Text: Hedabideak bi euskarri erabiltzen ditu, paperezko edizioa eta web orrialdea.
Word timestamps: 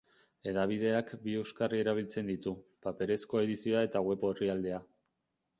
Hedabideak 0.51 1.11
bi 1.25 1.35
euskarri 1.41 1.81
erabiltzen 1.83 2.33
ditu, 2.33 2.55
paperezko 2.89 3.45
edizioa 3.45 3.87
eta 3.91 4.07
web 4.11 4.29
orrialdea. 4.33 4.85